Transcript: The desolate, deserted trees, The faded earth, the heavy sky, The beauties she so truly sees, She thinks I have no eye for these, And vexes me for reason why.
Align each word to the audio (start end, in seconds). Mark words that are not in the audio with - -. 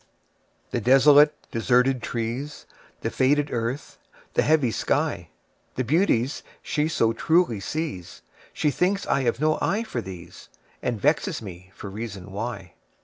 The 0.71 0.81
desolate, 0.81 1.35
deserted 1.51 2.01
trees, 2.01 2.65
The 3.01 3.11
faded 3.11 3.51
earth, 3.51 3.99
the 4.33 4.41
heavy 4.41 4.71
sky, 4.71 5.29
The 5.75 5.83
beauties 5.83 6.41
she 6.63 6.87
so 6.87 7.13
truly 7.13 7.59
sees, 7.59 8.23
She 8.51 8.71
thinks 8.71 9.05
I 9.05 9.21
have 9.21 9.39
no 9.39 9.59
eye 9.61 9.83
for 9.83 10.01
these, 10.01 10.49
And 10.81 10.99
vexes 10.99 11.39
me 11.43 11.69
for 11.75 11.87
reason 11.87 12.31
why. 12.31 12.73